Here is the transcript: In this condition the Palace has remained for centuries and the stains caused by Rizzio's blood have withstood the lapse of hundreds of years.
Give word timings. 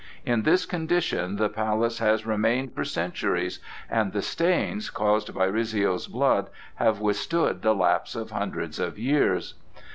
In 0.25 0.41
this 0.41 0.65
condition 0.65 1.35
the 1.35 1.47
Palace 1.47 1.99
has 1.99 2.25
remained 2.25 2.73
for 2.73 2.83
centuries 2.83 3.59
and 3.87 4.13
the 4.13 4.23
stains 4.23 4.89
caused 4.89 5.31
by 5.35 5.45
Rizzio's 5.45 6.07
blood 6.07 6.49
have 6.77 6.99
withstood 6.99 7.61
the 7.61 7.75
lapse 7.75 8.15
of 8.15 8.31
hundreds 8.31 8.79
of 8.79 8.97
years. 8.97 9.53